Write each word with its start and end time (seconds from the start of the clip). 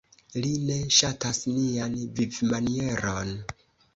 Li 0.43 0.53
ne 0.67 0.77
ŝatas 0.99 1.41
nian 1.57 1.99
vivmanieron. 2.21 3.31